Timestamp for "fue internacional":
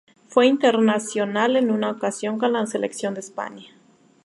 0.29-1.55